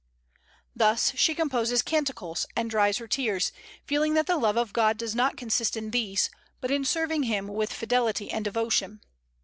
Thus 0.75 1.13
she 1.15 1.35
composes 1.35 1.83
canticles 1.83 2.47
and 2.55 2.71
dries 2.71 2.97
her 2.97 3.07
tears, 3.07 3.51
feeling 3.85 4.15
that 4.15 4.25
the 4.25 4.35
love 4.39 4.57
of 4.57 4.73
God 4.73 4.97
does 4.97 5.13
not 5.13 5.37
consist 5.37 5.77
in 5.77 5.91
these, 5.91 6.31
but 6.59 6.71
in 6.71 6.83
serving 6.85 7.21
Him 7.29 7.47
with 7.47 7.71
fidelity 7.71 8.31
and 8.31 8.43
devotion. 8.43 9.01